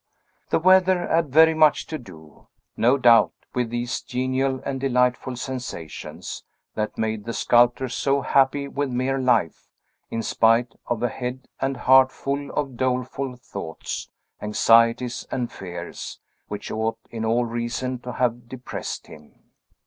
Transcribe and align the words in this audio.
The 0.49 0.57
weather 0.57 1.07
had 1.09 1.29
very 1.29 1.53
much 1.53 1.85
to 1.85 1.99
do, 1.99 2.47
no 2.75 2.97
doubt, 2.97 3.33
with 3.53 3.69
these 3.69 4.01
genial 4.01 4.59
and 4.65 4.79
delightful 4.81 5.35
sensations, 5.35 6.43
that 6.73 6.97
made 6.97 7.25
the 7.25 7.33
sculptor 7.33 7.87
so 7.87 8.21
happy 8.21 8.67
with 8.67 8.89
mere 8.89 9.19
life, 9.19 9.67
in 10.09 10.23
spite 10.23 10.73
of 10.87 11.03
a 11.03 11.07
head 11.09 11.47
and 11.59 11.77
heart 11.77 12.11
full 12.11 12.49
of 12.53 12.77
doleful 12.77 13.35
thoughts, 13.35 14.09
anxieties, 14.41 15.27
and 15.29 15.51
fears, 15.51 16.19
which 16.47 16.71
ought 16.71 16.97
in 17.11 17.23
all 17.23 17.45
reason 17.45 17.99
to 17.99 18.13
have 18.13 18.49
depressed 18.49 19.05
him. 19.05 19.35